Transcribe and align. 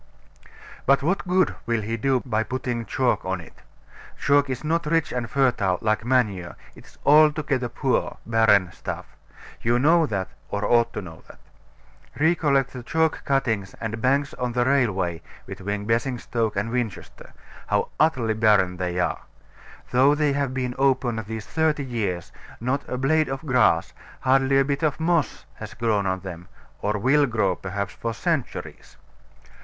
But 0.87 1.03
what 1.03 1.27
good 1.27 1.53
will 1.67 1.81
he 1.83 1.95
do 1.95 2.23
by 2.25 2.41
putting 2.41 2.85
chalk 2.87 3.23
on 3.23 3.39
it? 3.39 3.61
Chalk 4.17 4.49
is 4.49 4.63
not 4.63 4.87
rich 4.87 5.11
and 5.13 5.29
fertile, 5.29 5.77
like 5.79 6.03
manure, 6.03 6.55
it 6.75 6.87
is 6.87 6.97
altogether 7.05 7.69
poor, 7.69 8.17
barren 8.25 8.71
stuff: 8.71 9.15
you 9.61 9.77
know 9.77 10.07
that, 10.07 10.27
or 10.49 10.65
ought 10.65 10.91
to 10.93 11.03
know 11.03 11.21
it. 11.29 11.37
Recollect 12.19 12.73
the 12.73 12.81
chalk 12.81 13.23
cuttings 13.25 13.75
and 13.79 14.01
banks 14.01 14.33
on 14.33 14.53
the 14.53 14.65
railway 14.65 15.21
between 15.45 15.85
Basingstoke 15.85 16.55
and 16.55 16.71
Winchester 16.71 17.33
how 17.67 17.89
utterly 17.99 18.33
barren 18.33 18.77
they 18.77 18.99
are. 18.99 19.19
Though 19.91 20.15
they 20.15 20.33
have 20.33 20.51
been 20.51 20.73
open 20.79 21.23
these 21.27 21.45
thirty 21.45 21.85
years, 21.85 22.31
not 22.59 22.81
a 22.89 22.97
blade 22.97 23.29
of 23.29 23.45
grass, 23.45 23.93
hardly 24.21 24.57
a 24.57 24.65
bit 24.65 24.81
of 24.81 24.99
moss, 24.99 25.45
has 25.57 25.75
grown 25.75 26.07
on 26.07 26.21
them, 26.21 26.47
or 26.81 26.97
will 26.97 27.27
grow, 27.27 27.55
perhaps, 27.55 27.93
for 27.93 28.15
centuries. 28.15 28.97